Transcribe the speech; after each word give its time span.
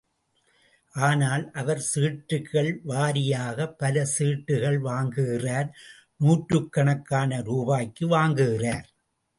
ஆனால் 0.95 1.51
அவர் 1.51 1.81
சீட்டுகள் 1.91 2.71
வாரியாகப் 2.87 3.75
பல 3.77 4.05
சீட்டுகள் 4.17 4.79
வாங்குகிறார் 4.81 5.69
நூற்றுக் 6.17 6.71
கணக்கான 6.71 7.41
ரூபாய்க்கு 7.41 8.07
வாங்குகிறார். 8.07 8.87